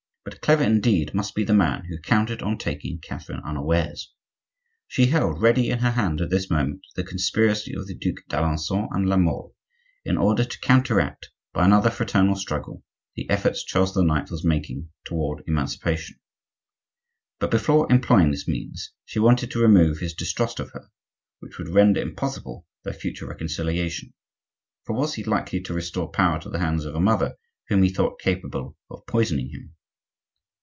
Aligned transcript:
But 0.23 0.39
clever 0.39 0.63
indeed 0.63 1.15
must 1.15 1.33
be 1.33 1.43
the 1.43 1.53
man 1.55 1.85
who 1.85 1.97
counted 1.99 2.43
on 2.43 2.59
taking 2.59 2.99
Catherine 2.99 3.41
unawares. 3.43 4.13
She 4.87 5.07
held 5.07 5.41
ready 5.41 5.71
in 5.71 5.79
her 5.79 5.91
hand 5.91 6.21
at 6.21 6.29
this 6.29 6.47
moment 6.47 6.85
the 6.95 7.03
conspiracy 7.03 7.73
of 7.75 7.87
the 7.87 7.95
Duke 7.95 8.19
d'Alencon 8.29 8.87
and 8.91 9.09
La 9.09 9.17
Mole, 9.17 9.55
in 10.05 10.17
order 10.19 10.45
to 10.45 10.59
counteract, 10.59 11.31
by 11.53 11.65
another 11.65 11.89
fraternal 11.89 12.35
struggle, 12.35 12.83
the 13.15 13.27
efforts 13.31 13.63
Charles 13.63 13.97
IX. 13.97 14.29
was 14.29 14.45
making 14.45 14.89
toward 15.05 15.43
emancipation. 15.47 16.19
But, 17.39 17.49
before 17.49 17.91
employing 17.91 18.29
this 18.29 18.47
means, 18.47 18.93
she 19.05 19.17
wanted 19.17 19.49
to 19.49 19.59
remove 19.59 19.97
his 19.97 20.13
distrust 20.13 20.59
of 20.59 20.69
her, 20.73 20.91
which 21.39 21.57
would 21.57 21.69
render 21.69 21.99
impossible 21.99 22.67
their 22.83 22.93
future 22.93 23.25
reconciliation; 23.25 24.13
for 24.85 24.93
was 24.95 25.15
he 25.15 25.23
likely 25.23 25.61
to 25.61 25.73
restore 25.73 26.11
power 26.11 26.39
to 26.41 26.49
the 26.49 26.59
hands 26.59 26.85
of 26.85 26.93
a 26.93 27.01
mother 27.01 27.37
whom 27.69 27.81
he 27.81 27.89
thought 27.89 28.19
capable 28.19 28.77
of 28.87 29.03
poisoning 29.07 29.49
him? 29.49 29.73